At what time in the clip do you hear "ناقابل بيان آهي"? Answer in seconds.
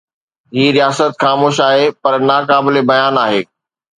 2.27-3.41